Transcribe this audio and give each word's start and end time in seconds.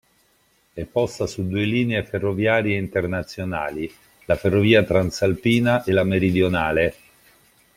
È 0.73 0.83
posta 0.85 1.27
su 1.27 1.47
due 1.47 1.63
linee 1.63 2.03
ferroviarie 2.03 2.75
internazionali: 2.75 3.87
la 4.25 4.35
ferrovia 4.35 4.83
Transalpina 4.83 5.83
e 5.83 5.91
la 5.91 6.03
Meridionale. 6.03 6.95